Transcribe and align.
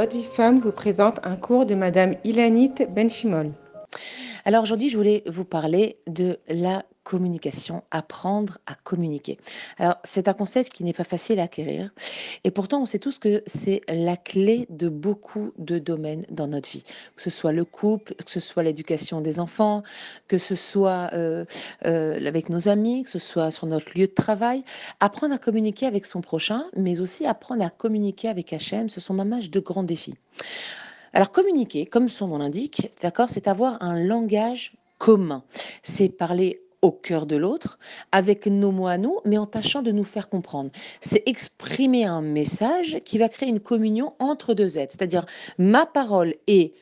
Votre 0.00 0.16
vie 0.16 0.24
femme 0.24 0.60
vous 0.60 0.72
présente 0.72 1.20
un 1.24 1.36
cours 1.36 1.66
de 1.66 1.74
Madame 1.74 2.14
Ilanit 2.24 2.72
Benchimol. 2.88 3.52
Alors 4.44 4.62
aujourd'hui, 4.62 4.88
je 4.88 4.96
voulais 4.96 5.22
vous 5.26 5.44
parler 5.44 5.98
de 6.06 6.38
la 6.48 6.84
communication, 7.04 7.82
apprendre 7.90 8.58
à 8.66 8.74
communiquer. 8.74 9.38
Alors 9.78 9.96
c'est 10.04 10.28
un 10.28 10.32
concept 10.34 10.72
qui 10.72 10.84
n'est 10.84 10.92
pas 10.92 11.04
facile 11.04 11.40
à 11.40 11.44
acquérir 11.44 11.90
et 12.44 12.50
pourtant 12.50 12.82
on 12.82 12.86
sait 12.86 12.98
tous 12.98 13.18
que 13.18 13.42
c'est 13.46 13.80
la 13.88 14.16
clé 14.16 14.66
de 14.68 14.88
beaucoup 14.88 15.52
de 15.58 15.78
domaines 15.78 16.26
dans 16.30 16.46
notre 16.46 16.68
vie, 16.68 16.84
que 17.16 17.22
ce 17.22 17.30
soit 17.30 17.52
le 17.52 17.64
couple, 17.64 18.14
que 18.14 18.30
ce 18.30 18.38
soit 18.38 18.62
l'éducation 18.62 19.20
des 19.22 19.40
enfants, 19.40 19.82
que 20.28 20.38
ce 20.38 20.54
soit 20.54 21.10
euh, 21.14 21.44
euh, 21.86 22.26
avec 22.26 22.48
nos 22.48 22.68
amis, 22.68 23.02
que 23.04 23.10
ce 23.10 23.18
soit 23.18 23.50
sur 23.50 23.66
notre 23.66 23.98
lieu 23.98 24.06
de 24.06 24.12
travail. 24.12 24.62
Apprendre 25.00 25.34
à 25.34 25.38
communiquer 25.38 25.86
avec 25.86 26.06
son 26.06 26.20
prochain, 26.20 26.66
mais 26.76 27.00
aussi 27.00 27.26
apprendre 27.26 27.64
à 27.64 27.70
communiquer 27.70 28.28
avec 28.28 28.52
HM, 28.52 28.88
ce 28.88 29.00
sont 29.00 29.14
mamage 29.14 29.50
de 29.50 29.60
grands 29.60 29.82
défis. 29.82 30.14
Alors 31.12 31.32
communiquer, 31.32 31.86
comme 31.86 32.08
son 32.08 32.28
nom 32.28 32.38
l'indique, 32.38 32.90
d'accord, 33.02 33.30
c'est 33.30 33.48
avoir 33.48 33.82
un 33.82 33.98
langage 33.98 34.74
commun. 34.98 35.42
C'est 35.82 36.08
parler 36.08 36.62
au 36.82 36.92
cœur 36.92 37.26
de 37.26 37.36
l'autre, 37.36 37.78
avec 38.10 38.46
nos 38.46 38.70
mots 38.70 38.86
à 38.86 38.96
nous, 38.96 39.18
mais 39.24 39.36
en 39.36 39.46
tâchant 39.46 39.82
de 39.82 39.92
nous 39.92 40.04
faire 40.04 40.28
comprendre. 40.28 40.70
C'est 41.00 41.22
exprimer 41.26 42.04
un 42.04 42.22
message 42.22 43.00
qui 43.04 43.18
va 43.18 43.28
créer 43.28 43.48
une 43.48 43.60
communion 43.60 44.14
entre 44.18 44.54
deux 44.54 44.78
êtres, 44.78 44.94
c'est-à-dire 44.96 45.26
ma 45.58 45.84
parole 45.84 46.36
et 46.46 46.72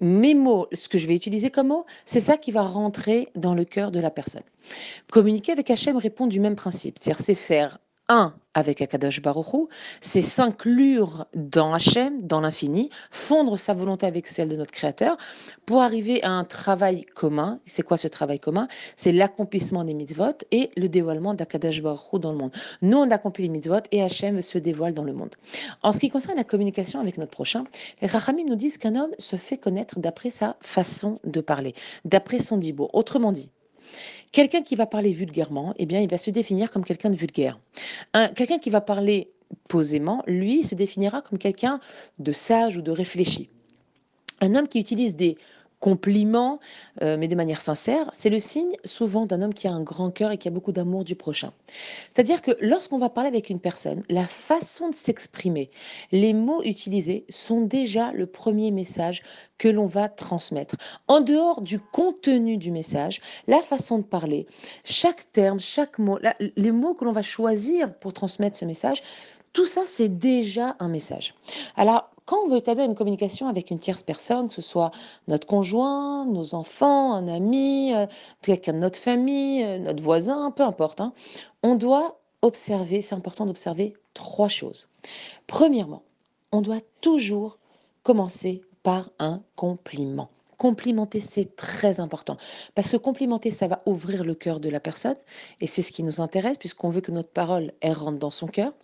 mes 0.00 0.34
mots, 0.34 0.66
ce 0.72 0.88
que 0.88 0.98
je 0.98 1.06
vais 1.06 1.14
utiliser 1.14 1.50
comme 1.50 1.68
mot, 1.68 1.84
c'est 2.06 2.20
ça 2.20 2.38
qui 2.38 2.52
va 2.52 2.62
rentrer 2.62 3.28
dans 3.34 3.54
le 3.54 3.64
cœur 3.64 3.90
de 3.90 4.00
la 4.00 4.10
personne. 4.10 4.42
Communiquer 5.10 5.52
avec 5.52 5.70
Hachem 5.70 5.96
répond 5.96 6.26
du 6.26 6.40
même 6.40 6.56
principe, 6.56 6.98
c'est-à-dire 6.98 7.20
c'est 7.22 7.34
faire 7.34 7.78
un 8.10 8.34
avec 8.52 8.82
Akadosh 8.82 9.22
Baruchou, 9.22 9.68
c'est 10.00 10.22
s'inclure 10.22 11.26
dans 11.34 11.72
Hachem, 11.72 12.26
dans 12.26 12.40
l'infini, 12.40 12.90
fondre 13.12 13.56
sa 13.56 13.74
volonté 13.74 14.06
avec 14.06 14.26
celle 14.26 14.48
de 14.48 14.56
notre 14.56 14.72
Créateur 14.72 15.16
pour 15.66 15.82
arriver 15.82 16.20
à 16.24 16.30
un 16.30 16.42
travail 16.42 17.04
commun. 17.14 17.60
C'est 17.64 17.84
quoi 17.84 17.96
ce 17.96 18.08
travail 18.08 18.40
commun? 18.40 18.66
C'est 18.96 19.12
l'accomplissement 19.12 19.84
des 19.84 19.94
mitzvot 19.94 20.44
et 20.50 20.70
le 20.76 20.88
dévoilement 20.88 21.32
d'Akadosh 21.32 21.80
Baruchou 21.80 22.18
dans 22.18 22.32
le 22.32 22.38
monde. 22.38 22.52
Nous, 22.82 22.98
on 22.98 23.08
accomplit 23.12 23.44
les 23.44 23.50
mitzvot 23.50 23.84
et 23.92 24.02
Hachem 24.02 24.42
se 24.42 24.58
dévoile 24.58 24.94
dans 24.94 25.04
le 25.04 25.12
monde. 25.12 25.36
En 25.82 25.92
ce 25.92 26.00
qui 26.00 26.10
concerne 26.10 26.36
la 26.36 26.44
communication 26.44 26.98
avec 26.98 27.18
notre 27.18 27.30
prochain, 27.30 27.64
les 28.02 28.08
Rachamim 28.08 28.46
nous 28.48 28.56
disent 28.56 28.78
qu'un 28.78 28.96
homme 28.96 29.12
se 29.18 29.36
fait 29.36 29.58
connaître 29.58 30.00
d'après 30.00 30.30
sa 30.30 30.56
façon 30.60 31.20
de 31.22 31.40
parler, 31.40 31.74
d'après 32.04 32.40
son 32.40 32.56
dibo. 32.56 32.90
Autrement 32.92 33.30
dit, 33.30 33.48
Quelqu'un 34.32 34.62
qui 34.62 34.76
va 34.76 34.86
parler 34.86 35.12
vulgairement, 35.12 35.74
eh 35.78 35.86
bien, 35.86 36.00
il 36.00 36.08
va 36.08 36.18
se 36.18 36.30
définir 36.30 36.70
comme 36.70 36.84
quelqu'un 36.84 37.10
de 37.10 37.16
vulgaire. 37.16 37.58
quelqu'un 38.36 38.58
qui 38.58 38.70
va 38.70 38.80
parler 38.80 39.30
posément, 39.68 40.22
lui, 40.26 40.62
se 40.62 40.74
définira 40.74 41.22
comme 41.22 41.38
quelqu'un 41.38 41.80
de 42.18 42.32
sage 42.32 42.76
ou 42.76 42.82
de 42.82 42.92
réfléchi. 42.92 43.50
Un 44.40 44.54
homme 44.54 44.68
qui 44.68 44.78
utilise 44.78 45.16
des 45.16 45.36
compliment, 45.80 46.60
euh, 47.02 47.16
mais 47.18 47.26
de 47.26 47.34
manière 47.34 47.60
sincère, 47.60 48.08
c'est 48.12 48.30
le 48.30 48.38
signe 48.38 48.76
souvent 48.84 49.26
d'un 49.26 49.42
homme 49.42 49.54
qui 49.54 49.66
a 49.66 49.72
un 49.72 49.82
grand 49.82 50.10
cœur 50.10 50.30
et 50.30 50.38
qui 50.38 50.46
a 50.46 50.50
beaucoup 50.50 50.72
d'amour 50.72 51.04
du 51.04 51.16
prochain. 51.16 51.52
C'est-à-dire 52.12 52.42
que 52.42 52.52
lorsqu'on 52.60 52.98
va 52.98 53.08
parler 53.08 53.28
avec 53.28 53.50
une 53.50 53.60
personne, 53.60 54.02
la 54.08 54.26
façon 54.26 54.90
de 54.90 54.94
s'exprimer, 54.94 55.70
les 56.12 56.34
mots 56.34 56.62
utilisés 56.62 57.24
sont 57.30 57.62
déjà 57.62 58.12
le 58.12 58.26
premier 58.26 58.70
message 58.70 59.22
que 59.56 59.68
l'on 59.68 59.86
va 59.86 60.08
transmettre. 60.08 60.76
En 61.08 61.20
dehors 61.20 61.62
du 61.62 61.78
contenu 61.80 62.58
du 62.58 62.70
message, 62.70 63.20
la 63.46 63.60
façon 63.60 63.98
de 63.98 64.04
parler, 64.04 64.46
chaque 64.84 65.32
terme, 65.32 65.60
chaque 65.60 65.98
mot, 65.98 66.18
les 66.56 66.72
mots 66.72 66.94
que 66.94 67.04
l'on 67.04 67.12
va 67.12 67.22
choisir 67.22 67.94
pour 67.98 68.12
transmettre 68.12 68.56
ce 68.56 68.64
message, 68.64 69.02
tout 69.52 69.66
ça, 69.66 69.82
c'est 69.86 70.08
déjà 70.08 70.76
un 70.78 70.88
message. 70.88 71.34
Alors, 71.76 72.10
quand 72.24 72.38
on 72.44 72.48
veut 72.48 72.58
établir 72.58 72.84
une 72.84 72.94
communication 72.94 73.48
avec 73.48 73.72
une 73.72 73.80
tierce 73.80 74.04
personne, 74.04 74.48
que 74.48 74.54
ce 74.54 74.62
soit 74.62 74.92
notre 75.26 75.46
conjoint, 75.46 76.24
nos 76.24 76.54
enfants, 76.54 77.14
un 77.14 77.26
ami, 77.26 77.92
euh, 77.92 78.06
quelqu'un 78.42 78.74
de 78.74 78.78
notre 78.78 78.98
famille, 78.98 79.64
euh, 79.64 79.78
notre 79.78 80.02
voisin, 80.02 80.52
peu 80.52 80.62
importe, 80.62 81.00
hein, 81.00 81.12
on 81.64 81.74
doit 81.74 82.20
observer, 82.42 83.02
c'est 83.02 83.16
important 83.16 83.46
d'observer 83.46 83.94
trois 84.14 84.48
choses. 84.48 84.88
Premièrement, 85.48 86.02
on 86.52 86.60
doit 86.62 86.80
toujours 87.00 87.58
commencer 88.04 88.62
par 88.82 89.10
un 89.18 89.42
compliment. 89.56 90.30
Complimenter, 90.60 91.20
c'est 91.20 91.56
très 91.56 92.00
important. 92.00 92.36
Parce 92.74 92.90
que 92.90 92.98
complimenter, 92.98 93.50
ça 93.50 93.66
va 93.66 93.80
ouvrir 93.86 94.24
le 94.24 94.34
cœur 94.34 94.60
de 94.60 94.68
la 94.68 94.78
personne. 94.78 95.16
Et 95.62 95.66
c'est 95.66 95.80
ce 95.80 95.90
qui 95.90 96.02
nous 96.02 96.20
intéresse, 96.20 96.58
puisqu'on 96.58 96.90
veut 96.90 97.00
que 97.00 97.10
notre 97.10 97.30
parole, 97.30 97.72
elle 97.80 97.94
rentre 97.94 98.18
dans 98.18 98.30
son 98.30 98.46
cœur. 98.46 98.74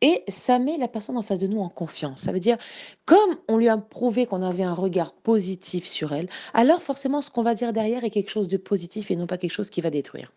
Et 0.00 0.24
ça 0.28 0.58
met 0.58 0.78
la 0.78 0.88
personne 0.88 1.18
en 1.18 1.22
face 1.22 1.40
de 1.40 1.46
nous 1.46 1.60
en 1.60 1.68
confiance. 1.68 2.22
Ça 2.22 2.32
veut 2.32 2.38
dire, 2.38 2.56
comme 3.04 3.36
on 3.46 3.58
lui 3.58 3.68
a 3.68 3.76
prouvé 3.76 4.24
qu'on 4.24 4.40
avait 4.40 4.62
un 4.62 4.72
regard 4.72 5.12
positif 5.12 5.86
sur 5.86 6.14
elle, 6.14 6.30
alors 6.54 6.80
forcément, 6.80 7.20
ce 7.20 7.30
qu'on 7.30 7.42
va 7.42 7.54
dire 7.54 7.74
derrière 7.74 8.04
est 8.04 8.10
quelque 8.10 8.30
chose 8.30 8.48
de 8.48 8.56
positif 8.56 9.10
et 9.10 9.16
non 9.16 9.26
pas 9.26 9.36
quelque 9.36 9.52
chose 9.52 9.68
qui 9.68 9.82
va 9.82 9.90
détruire. 9.90 10.32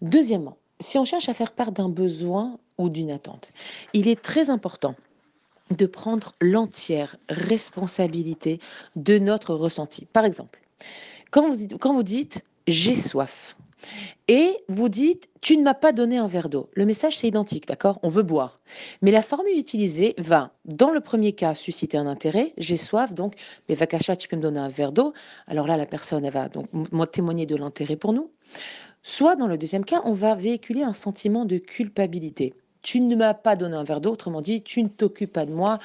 Deuxièmement, 0.00 0.56
si 0.80 0.98
on 0.98 1.04
cherche 1.04 1.28
à 1.28 1.32
faire 1.32 1.52
part 1.52 1.70
d'un 1.70 1.88
besoin 1.88 2.58
ou 2.76 2.88
d'une 2.88 3.12
attente, 3.12 3.52
il 3.92 4.08
est 4.08 4.20
très 4.20 4.50
important 4.50 4.96
de 5.70 5.86
prendre 5.86 6.32
l'entière 6.40 7.16
responsabilité 7.28 8.60
de 8.96 9.18
notre 9.18 9.54
ressenti. 9.54 10.06
Par 10.06 10.24
exemple, 10.24 10.60
quand 11.30 11.48
vous 11.48 11.56
dites, 11.56 11.78
quand 11.78 11.94
vous 11.94 12.02
dites 12.02 12.42
j'ai 12.66 12.94
soif 12.94 13.56
et 14.28 14.56
vous 14.68 14.88
dites 14.88 15.28
tu 15.40 15.56
ne 15.56 15.64
m'as 15.64 15.74
pas 15.74 15.92
donné 15.92 16.18
un 16.18 16.28
verre 16.28 16.48
d'eau, 16.48 16.70
le 16.74 16.86
message 16.86 17.18
c'est 17.18 17.26
identique, 17.26 17.66
d'accord? 17.66 17.98
On 18.02 18.08
veut 18.08 18.22
boire. 18.22 18.60
Mais 19.00 19.10
la 19.10 19.22
formule 19.22 19.58
utilisée 19.58 20.14
va, 20.18 20.52
dans 20.64 20.90
le 20.90 21.00
premier 21.00 21.32
cas, 21.32 21.56
susciter 21.56 21.98
un 21.98 22.06
intérêt, 22.06 22.52
j'ai 22.58 22.76
soif, 22.76 23.12
donc 23.12 23.34
mais 23.68 23.74
Vakasha, 23.74 24.14
tu 24.14 24.28
peux 24.28 24.36
me 24.36 24.42
donner 24.42 24.60
un 24.60 24.68
verre 24.68 24.92
d'eau. 24.92 25.12
Alors 25.48 25.66
là, 25.66 25.76
la 25.76 25.86
personne 25.86 26.24
elle 26.24 26.32
va 26.32 26.48
donc 26.48 26.68
témoigner 27.10 27.46
de 27.46 27.56
l'intérêt 27.56 27.96
pour 27.96 28.12
nous. 28.12 28.30
Soit 29.02 29.34
dans 29.34 29.48
le 29.48 29.58
deuxième 29.58 29.84
cas, 29.84 30.00
on 30.04 30.12
va 30.12 30.36
véhiculer 30.36 30.84
un 30.84 30.92
sentiment 30.92 31.44
de 31.44 31.58
culpabilité 31.58 32.54
tu 32.82 33.00
ne 33.00 33.14
m'as 33.14 33.34
pas 33.34 33.56
donné 33.56 33.76
un 33.76 33.84
verre 33.84 34.00
d'eau, 34.00 34.12
autrement 34.12 34.40
dit, 34.40 34.62
tu 34.62 34.82
ne 34.82 34.88
t'occupes 34.88 35.32
pas 35.32 35.46
de 35.46 35.52
moi, 35.52 35.78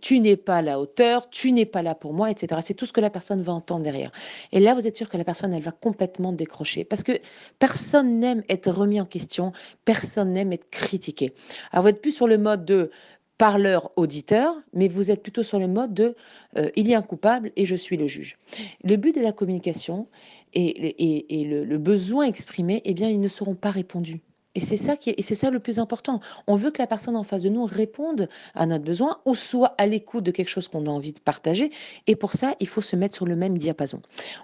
tu 0.00 0.20
n'es 0.20 0.36
pas 0.36 0.56
à 0.56 0.62
la 0.62 0.80
hauteur, 0.80 1.28
tu 1.30 1.52
n'es 1.52 1.66
pas 1.66 1.82
là 1.82 1.94
pour 1.94 2.12
moi, 2.12 2.30
etc. 2.30 2.60
C'est 2.62 2.74
tout 2.74 2.86
ce 2.86 2.92
que 2.92 3.00
la 3.00 3.10
personne 3.10 3.42
va 3.42 3.52
entendre 3.52 3.82
derrière. 3.82 4.10
Et 4.52 4.60
là, 4.60 4.74
vous 4.74 4.86
êtes 4.86 4.96
sûr 4.96 5.08
que 5.08 5.16
la 5.16 5.24
personne, 5.24 5.52
elle 5.52 5.62
va 5.62 5.72
complètement 5.72 6.32
décrocher. 6.32 6.84
Parce 6.84 7.02
que 7.02 7.12
personne 7.58 8.20
n'aime 8.20 8.42
être 8.48 8.70
remis 8.70 9.00
en 9.00 9.06
question, 9.06 9.52
personne 9.84 10.32
n'aime 10.32 10.52
être 10.52 10.70
critiqué. 10.70 11.34
Alors, 11.72 11.84
vous 11.84 11.90
êtes 11.90 12.00
plus 12.00 12.12
sur 12.12 12.26
le 12.26 12.38
mode 12.38 12.64
de 12.64 12.90
parleur-auditeur, 13.38 14.54
mais 14.72 14.86
vous 14.86 15.10
êtes 15.10 15.22
plutôt 15.22 15.42
sur 15.42 15.58
le 15.58 15.66
mode 15.66 15.92
de 15.92 16.14
euh, 16.56 16.70
il 16.76 16.86
y 16.86 16.94
a 16.94 16.98
un 16.98 17.02
coupable 17.02 17.50
et 17.56 17.64
je 17.64 17.74
suis 17.74 17.96
le 17.96 18.06
juge. 18.06 18.38
Le 18.84 18.96
but 18.96 19.14
de 19.14 19.20
la 19.20 19.32
communication 19.32 20.06
et, 20.52 20.94
le, 21.30 21.64
le, 21.64 21.78
besoin 21.78 22.26
exprimé, 22.26 22.80
eh 22.84 22.94
bien, 22.94 23.08
ils 23.08 23.20
ne 23.20 23.26
seront 23.26 23.56
pas 23.56 23.70
répondus. 23.70 24.20
Et 24.54 24.60
c'est 24.60 24.76
ça 24.76 24.96
qui 24.96 25.10
est, 25.10 25.18
et 25.18 25.22
c'est 25.22 25.34
ça 25.34 25.50
le 25.50 25.58
plus 25.58 25.78
important. 25.78 26.20
On 26.46 26.56
veut 26.56 26.70
que 26.70 26.80
la 26.80 26.86
personne 26.86 27.16
en 27.16 27.24
face 27.24 27.42
de 27.42 27.48
nous 27.48 27.64
réponde 27.64 28.28
à 28.54 28.66
notre 28.66 28.84
besoin 28.84 29.18
ou 29.24 29.34
soit 29.34 29.74
à 29.78 29.86
l'écoute 29.86 30.24
de 30.24 30.30
quelque 30.30 30.48
chose 30.48 30.68
qu'on 30.68 30.86
a 30.86 30.90
envie 30.90 31.12
de 31.12 31.20
partager. 31.20 31.70
Et 32.06 32.16
pour 32.16 32.32
ça, 32.32 32.54
il 32.60 32.68
faut 32.68 32.80
se 32.80 32.94
mettre 32.94 33.16
sur 33.16 33.26
le 33.26 33.36
même 33.36 33.58
diapason. 33.58 34.00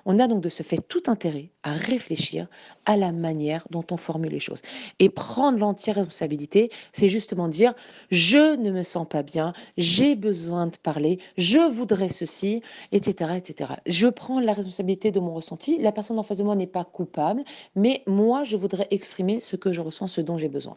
On 0.07 0.19
a 0.19 0.27
donc 0.27 0.43
de 0.43 0.49
ce 0.49 0.63
fait 0.63 0.81
tout 0.89 1.03
intérêt 1.07 1.51
à 1.63 1.73
réfléchir 1.73 2.49
à 2.87 2.97
la 2.97 3.13
manière 3.13 3.67
dont 3.71 3.85
on 3.91 3.97
formule 3.97 4.33
les 4.33 4.41
choses. 4.41 4.63
Et 4.99 5.11
prendre 5.11 5.59
l'entière 5.59 5.97
responsabilité, 5.97 6.71
c'est 6.93 7.09
justement 7.09 7.49
dire 7.49 7.75
je 8.11 8.57
ne 8.57 8.71
me 8.71 8.83
sens 8.83 9.07
pas 9.09 9.23
bien, 9.23 9.53
j'ai 9.77 10.17
besoin 10.17 10.67
de 10.67 10.77
parler, 10.77 11.19
je 11.37 11.59
voudrais 11.59 12.09
ceci, 12.09 12.63
etc., 12.93 13.33
etc. 13.37 13.73
Je 13.87 14.07
prends 14.09 14.41
la 14.41 14.53
responsabilité 14.53 15.11
de 15.11 15.21
mon 15.21 15.35
ressenti. 15.35 15.79
La 15.79 15.93
personne 15.93 16.19
en 16.19 16.23
face 16.23 16.39
de 16.39 16.45
moi 16.45 16.57
n'est 16.57 16.67
pas 16.67 16.85
coupable, 16.85 17.45
mais 17.77 18.03
moi, 18.07 18.45
je 18.45 18.57
voudrais 18.57 18.89
exprimer 18.91 19.41
ce 19.41 19.57
que 19.57 19.73
je 19.73 19.81
ressens 19.81 20.00
ce 20.07 20.21
dont 20.21 20.39
j'ai 20.39 20.49
besoin. 20.49 20.77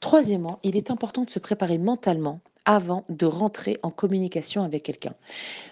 Troisièmement, 0.00 0.60
il 0.62 0.76
est 0.76 0.90
important 0.90 1.24
de 1.24 1.30
se 1.30 1.38
préparer 1.38 1.78
mentalement 1.78 2.40
avant 2.64 3.04
de 3.08 3.26
rentrer 3.26 3.78
en 3.82 3.90
communication 3.90 4.62
avec 4.62 4.82
quelqu'un. 4.82 5.14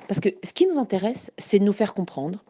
Parce 0.08 0.20
que 0.20 0.30
ce 0.42 0.52
qui 0.52 0.66
nous 0.66 0.78
intéresse, 0.78 1.32
c'est 1.38 1.58
de 1.58 1.64
nous 1.64 1.72
faire 1.72 1.94
comprendre, 1.94 2.42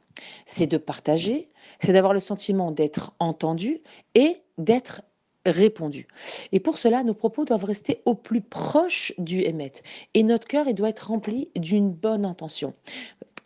c'est 0.46 0.66
de 0.66 0.78
partager, 0.78 1.50
c'est 1.82 1.92
d'avoir 1.92 2.14
le 2.14 2.20
sentiment 2.20 2.70
d'être 2.70 3.12
entendu 3.18 3.82
et 4.14 4.36
d'être 4.56 5.02
répondu. 5.44 6.06
Et 6.52 6.60
pour 6.60 6.78
cela, 6.78 7.02
nos 7.02 7.14
propos 7.14 7.44
doivent 7.44 7.64
rester 7.64 8.02
au 8.04 8.14
plus 8.14 8.40
proche 8.40 9.12
du 9.18 9.40
émet. 9.42 9.72
Et 10.14 10.22
notre 10.22 10.46
cœur, 10.46 10.66
il 10.68 10.74
doit 10.74 10.88
être 10.88 11.08
rempli 11.08 11.50
d'une 11.56 11.90
bonne 11.90 12.24
intention 12.24 12.74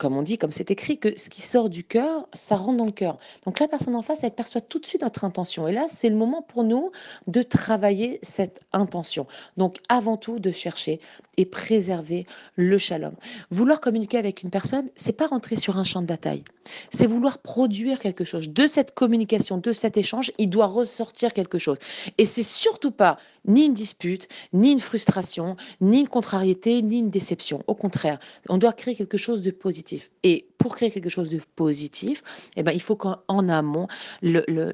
comme 0.00 0.16
on 0.16 0.22
dit, 0.22 0.38
comme 0.38 0.50
c'est 0.50 0.70
écrit, 0.70 0.96
que 0.96 1.12
ce 1.14 1.28
qui 1.28 1.42
sort 1.42 1.68
du 1.68 1.84
cœur, 1.84 2.26
ça 2.32 2.56
rentre 2.56 2.78
dans 2.78 2.86
le 2.86 2.90
cœur. 2.90 3.18
Donc 3.44 3.60
la 3.60 3.68
personne 3.68 3.94
en 3.94 4.00
face, 4.00 4.24
elle 4.24 4.30
perçoit 4.30 4.62
tout 4.62 4.78
de 4.78 4.86
suite 4.86 5.02
notre 5.02 5.24
intention. 5.24 5.68
Et 5.68 5.72
là, 5.72 5.84
c'est 5.88 6.08
le 6.08 6.16
moment 6.16 6.40
pour 6.40 6.64
nous 6.64 6.90
de 7.26 7.42
travailler 7.42 8.18
cette 8.22 8.60
intention. 8.72 9.26
Donc 9.58 9.76
avant 9.90 10.16
tout, 10.16 10.38
de 10.38 10.50
chercher 10.50 11.00
et 11.36 11.44
préserver 11.44 12.26
le 12.56 12.78
shalom. 12.78 13.14
Vouloir 13.50 13.80
communiquer 13.80 14.16
avec 14.16 14.42
une 14.42 14.50
personne, 14.50 14.88
c'est 14.96 15.12
pas 15.12 15.26
rentrer 15.26 15.56
sur 15.56 15.78
un 15.78 15.84
champ 15.84 16.00
de 16.00 16.06
bataille. 16.06 16.44
C'est 16.90 17.06
vouloir 17.06 17.38
produire 17.38 17.98
quelque 17.98 18.24
chose. 18.24 18.48
De 18.48 18.66
cette 18.66 18.94
communication, 18.94 19.58
de 19.58 19.72
cet 19.72 19.96
échange, 19.96 20.32
il 20.38 20.48
doit 20.48 20.66
ressortir 20.66 21.32
quelque 21.32 21.58
chose. 21.58 21.78
Et 22.18 22.24
c'est 22.24 22.42
surtout 22.42 22.90
pas 22.90 23.18
ni 23.46 23.64
une 23.64 23.74
dispute, 23.74 24.28
ni 24.52 24.72
une 24.72 24.80
frustration, 24.80 25.56
ni 25.80 26.00
une 26.00 26.08
contrariété, 26.08 26.82
ni 26.82 26.98
une 26.98 27.10
déception. 27.10 27.62
Au 27.66 27.74
contraire, 27.74 28.18
on 28.48 28.58
doit 28.58 28.72
créer 28.72 28.94
quelque 28.94 29.16
chose 29.16 29.40
de 29.42 29.50
positif. 29.50 29.89
Et 30.22 30.46
pour 30.58 30.76
créer 30.76 30.90
quelque 30.90 31.08
chose 31.08 31.30
de 31.30 31.40
positif, 31.56 32.22
eh 32.56 32.62
ben, 32.62 32.72
il 32.72 32.82
faut 32.82 32.96
qu'en 32.96 33.48
amont, 33.48 33.88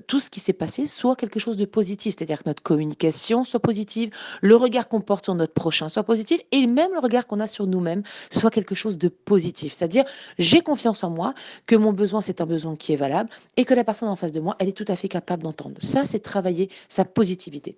tout 0.07 0.21
ce 0.21 0.31
qui 0.31 0.41
s'est 0.41 0.53
passé 0.53 0.87
soit 0.87 1.17
quelque 1.17 1.39
chose 1.39 1.57
de 1.57 1.65
positif. 1.65 2.15
C'est-à-dire 2.17 2.43
que 2.43 2.49
notre 2.49 2.63
communication 2.63 3.45
soit 3.45 3.61
positive, 3.61 4.11
le 4.43 4.57
regard 4.57 4.89
qu'on 4.89 5.01
porte 5.01 5.25
sur 5.25 5.35
notre 5.35 5.55
prochain 5.55 5.89
soit 5.89 6.03
positif, 6.03 6.41
et 6.53 6.67
même 6.67 6.93
le 6.93 6.99
regard 6.99 7.27
qu'on 7.27 7.41
a 7.41 7.47
sur 7.47 7.67
nous-mêmes 7.67 8.03
soit 8.31 8.51
quelque 8.51 8.75
chose 8.75 8.99
de 8.99 9.09
positif. 9.09 9.73
C'est-à-dire, 9.73 10.05
j'ai 10.39 10.61
confiance 10.61 11.05
en 11.05 11.11
moi, 11.11 11.35
que 11.67 11.77
mon 11.77 11.93
besoin, 11.93 12.21
c'est 12.21 12.41
un 12.41 12.47
besoin 12.47 12.77
qui 12.77 12.93
est 12.93 12.97
valable, 12.97 13.31
et 13.57 13.65
que 13.65 13.75
la 13.75 13.85
personne 13.85 14.09
en 14.09 14.17
face 14.17 14.33
de 14.33 14.41
moi, 14.41 14.57
elle 14.59 14.69
est 14.69 14.77
tout 14.77 14.85
à 14.89 14.97
fait 14.97 15.09
capable 15.09 15.43
d'entendre. 15.43 15.77
Ça, 15.79 16.05
c'est 16.05 16.21
travailler 16.21 16.71
sa 16.89 17.05
positivité. 17.05 17.77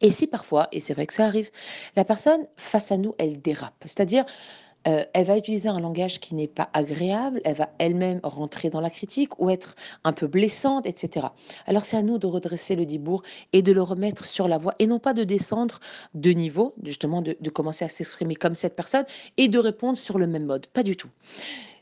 Et 0.00 0.10
si 0.12 0.26
parfois, 0.28 0.68
et 0.70 0.78
c'est 0.78 0.94
vrai 0.94 1.06
que 1.06 1.14
ça 1.14 1.24
arrive, 1.24 1.50
la 1.96 2.04
personne 2.04 2.46
face 2.56 2.92
à 2.92 2.96
nous, 2.96 3.14
elle 3.18 3.40
dérape, 3.42 3.82
c'est-à-dire 3.84 4.24
euh, 4.86 5.04
elle 5.12 5.26
va 5.26 5.36
utiliser 5.36 5.68
un 5.68 5.80
langage 5.80 6.20
qui 6.20 6.34
n'est 6.34 6.48
pas 6.48 6.68
agréable, 6.72 7.40
elle 7.44 7.56
va 7.56 7.70
elle-même 7.78 8.20
rentrer 8.22 8.70
dans 8.70 8.80
la 8.80 8.90
critique 8.90 9.38
ou 9.40 9.50
être 9.50 9.74
un 10.04 10.12
peu 10.12 10.26
blessante, 10.26 10.86
etc. 10.86 11.26
Alors 11.66 11.84
c'est 11.84 11.96
à 11.96 12.02
nous 12.02 12.18
de 12.18 12.26
redresser 12.26 12.76
le 12.76 12.86
dibourg 12.86 13.22
et 13.52 13.62
de 13.62 13.72
le 13.72 13.82
remettre 13.82 14.24
sur 14.24 14.48
la 14.48 14.58
voie 14.58 14.74
et 14.78 14.86
non 14.86 14.98
pas 14.98 15.14
de 15.14 15.24
descendre 15.24 15.80
de 16.14 16.30
niveau, 16.30 16.74
justement 16.84 17.22
de, 17.22 17.34
commencer 17.50 17.84
à 17.84 17.88
s'exprimer 17.88 18.36
comme 18.36 18.54
cette 18.54 18.76
personne 18.76 19.04
et 19.36 19.48
de 19.48 19.58
répondre 19.58 19.98
sur 19.98 20.18
le 20.18 20.26
même 20.26 20.44
mode. 20.44 20.66
Pas 20.68 20.82
du 20.82 20.96
tout. 20.96 21.08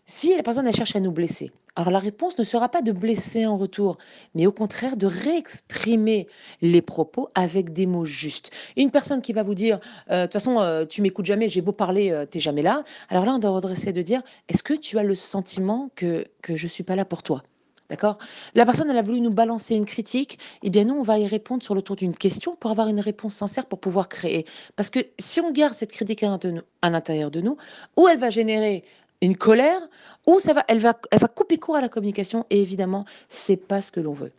Si 0.06 0.34
la 0.34 0.42
personne 0.42 0.66
elle 0.66 0.74
cherche 0.74 0.96
à 0.96 1.00
nous 1.00 1.10
blesser, 1.10 1.50
alors 1.76 1.90
la 1.90 1.98
réponse 1.98 2.38
ne 2.38 2.42
sera 2.42 2.68
pas 2.70 2.82
de 2.82 2.90
blesser 2.90 3.46
en 3.46 3.58
retour, 3.58 3.98
mais 4.34 4.46
au 4.46 4.52
contraire 4.52 4.96
de 4.96 5.06
réexprimer 5.06 6.26
les 6.62 6.82
propos 6.82 7.28
avec 7.34 7.72
des 7.72 7.86
mots 7.86 8.06
justes. 8.06 8.50
Une 8.76 8.90
personne 8.90 9.20
qui 9.20 9.34
va 9.34 9.42
vous 9.42 9.54
dire, 9.54 9.78
euh, 10.10 10.22
de 10.22 10.22
toute 10.22 10.32
façon, 10.32 10.58
euh, 10.58 10.86
tu 10.86 11.02
m'écoutes 11.02 11.26
jamais, 11.26 11.48
j'ai 11.48 11.60
beau 11.60 11.72
parler, 11.72 12.10
euh, 12.10 12.24
tu 12.28 12.38
n'es 12.38 12.40
jamais 12.40 12.62
là. 12.62 12.82
Alors 13.10 13.26
là, 13.26 13.34
on 13.34 13.38
doit 13.38 13.50
redresser 13.50 13.92
de 13.92 14.00
dire, 14.02 14.22
est-ce 14.48 14.62
que 14.62 14.72
tu 14.74 14.98
as 14.98 15.02
le 15.02 15.14
sentiment 15.14 15.90
que, 15.94 16.26
que 16.42 16.56
je 16.56 16.66
suis 16.66 16.82
pas 16.82 16.96
là 16.96 17.04
pour 17.04 17.22
toi? 17.22 17.42
D'accord? 17.90 18.18
La 18.54 18.64
personne, 18.64 18.90
elle 18.90 18.98
a 18.98 19.02
voulu 19.02 19.20
nous 19.20 19.30
balancer 19.30 19.76
une 19.76 19.84
critique. 19.84 20.38
Eh 20.62 20.70
bien, 20.70 20.84
nous, 20.84 20.94
on 20.94 21.02
va 21.02 21.18
y 21.18 21.26
répondre 21.26 21.62
sur 21.62 21.74
le 21.74 21.82
tour 21.82 21.94
d'une 21.94 22.16
question 22.16 22.56
pour 22.56 22.70
avoir 22.70 22.88
une 22.88 22.98
réponse 22.98 23.34
sincère 23.34 23.66
pour 23.66 23.78
pouvoir 23.78 24.08
créer. 24.08 24.44
Parce 24.74 24.90
que 24.90 24.98
si 25.18 25.40
on 25.40 25.52
garde 25.52 25.74
cette 25.74 25.92
critique 25.92 26.24
à 26.24 26.90
l'intérieur 26.90 27.30
de 27.30 27.40
nous, 27.40 27.56
ou 27.96 28.08
elle 28.08 28.18
va 28.18 28.30
générer 28.30 28.82
une 29.22 29.36
colère, 29.36 29.80
ou 30.26 30.40
ça 30.40 30.52
va, 30.52 30.64
elle, 30.68 30.78
va, 30.78 30.98
elle 31.10 31.18
va 31.18 31.28
couper 31.28 31.58
court 31.58 31.76
à 31.76 31.80
la 31.80 31.88
communication, 31.88 32.44
et 32.50 32.60
évidemment, 32.60 33.04
c'est 33.28 33.56
pas 33.56 33.80
ce 33.80 33.90
que 33.90 34.00
l'on 34.00 34.12
veut. 34.12 34.32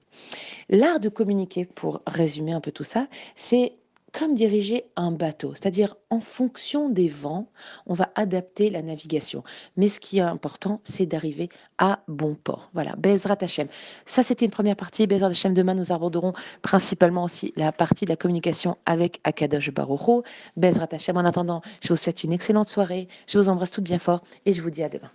L'art 0.70 1.00
de 1.00 1.10
communiquer, 1.10 1.66
pour 1.66 2.02
résumer 2.08 2.52
un 2.52 2.62
peu 2.62 2.72
tout 2.72 2.84
ça, 2.84 3.08
c'est 3.36 3.74
comme 4.14 4.36
diriger 4.36 4.86
un 4.96 5.12
bateau, 5.12 5.54
c'est-à-dire 5.54 5.96
en 6.10 6.20
fonction 6.20 6.90
des 6.90 7.08
vents, 7.08 7.48
on 7.86 7.94
va 7.94 8.10
adapter 8.16 8.70
la 8.70 8.82
navigation. 8.82 9.44
Mais 9.76 9.88
ce 9.88 10.00
qui 10.00 10.20
est 10.20 10.22
important, 10.22 10.82
c'est 10.84 11.06
d'arriver 11.06 11.50
à 11.78 12.00
bon 12.08 12.36
port. 12.36 12.70
Voilà, 12.74 12.96
Bezrat 12.96 13.38
Hashem. 13.42 13.68
Ça, 14.06 14.24
c'était 14.24 14.46
une 14.46 14.52
première 14.52 14.76
partie. 14.76 15.08
Bezrat 15.08 15.30
Hashem, 15.30 15.54
demain, 15.54 15.74
nous 15.74 15.92
aborderons 15.92 16.34
principalement 16.62 17.24
aussi 17.26 17.54
la 17.58 17.72
partie 17.72 18.06
de 18.06 18.10
la 18.10 18.16
communication 18.16 18.78
avec 18.86 19.20
Akadosh 19.24 19.72
Baruch 19.72 20.24
Bezrat 20.56 20.88
Hashem, 20.92 21.18
en 21.18 21.26
attendant, 21.26 21.62
je 21.84 21.90
vous 21.90 21.98
souhaite 21.98 22.24
une 22.24 22.34
excellente 22.34 22.68
soirée. 22.68 23.08
Je 23.28 23.38
vous 23.38 23.50
embrasse 23.50 23.72
toutes 23.72 23.84
bien 23.84 24.00
fort 24.00 24.22
et 24.46 24.54
je 24.54 24.62
vous 24.62 24.70
dis 24.70 24.84
à 24.84 24.90
demain. 24.90 25.12